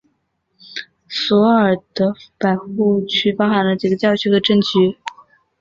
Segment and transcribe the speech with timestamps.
[1.07, 4.97] 索尔福德百户区包含了几个教区和镇区。